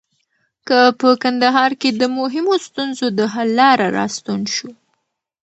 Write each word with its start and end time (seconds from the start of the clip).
هغه 0.67 0.81
په 0.99 1.09
کندهار 1.23 1.71
کې 1.81 1.89
د 2.01 2.03
مهمو 2.17 2.55
ستونزو 2.67 3.07
د 3.17 3.19
حل 3.33 3.49
لپاره 3.59 3.85
راستون 3.97 4.41
شو. 4.55 4.69